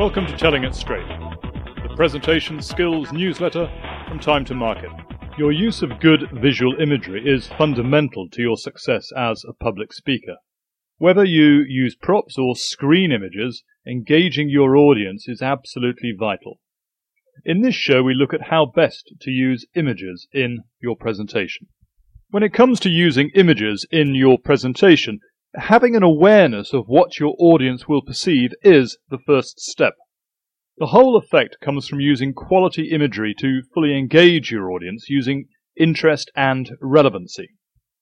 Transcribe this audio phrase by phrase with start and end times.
[0.00, 3.70] Welcome to Telling It Straight, the presentation skills newsletter
[4.08, 4.88] from Time to Market.
[5.36, 10.36] Your use of good visual imagery is fundamental to your success as a public speaker.
[10.96, 16.60] Whether you use props or screen images, engaging your audience is absolutely vital.
[17.44, 21.66] In this show, we look at how best to use images in your presentation.
[22.30, 25.18] When it comes to using images in your presentation,
[25.54, 29.94] having an awareness of what your audience will perceive is the first step.
[30.78, 36.30] The whole effect comes from using quality imagery to fully engage your audience using interest
[36.36, 37.48] and relevancy.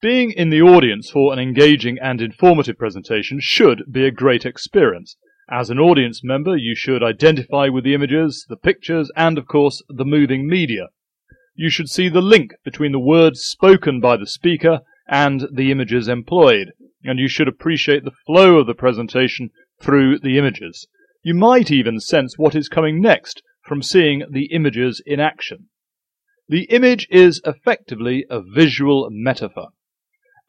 [0.01, 5.17] Being in the audience for an engaging and informative presentation should be a great experience.
[5.51, 9.83] As an audience member, you should identify with the images, the pictures, and of course,
[9.89, 10.89] the moving media.
[11.57, 16.07] You should see the link between the words spoken by the speaker and the images
[16.07, 16.73] employed,
[17.05, 20.87] and you should appreciate the flow of the presentation through the images.
[21.23, 25.69] You might even sense what is coming next from seeing the images in action.
[26.49, 29.69] The image is effectively a visual metaphor.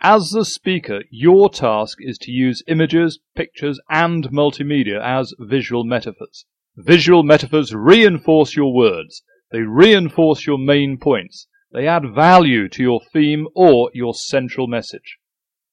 [0.02, 6.46] As the speaker, your task is to use images, pictures, and multimedia as visual metaphors.
[6.78, 9.22] Visual metaphors reinforce your words.
[9.52, 11.48] They reinforce your main points.
[11.74, 15.19] They add value to your theme or your central message.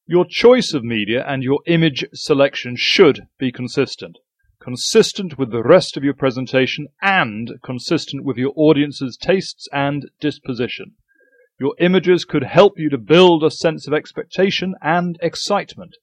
[0.08, 4.18] Your choice of media and your image selection should be consistent.
[4.60, 10.92] Consistent with the rest of your presentation and consistent with your audience's tastes and disposition.
[11.58, 15.96] Your images could help you to build a sense of expectation and excitement.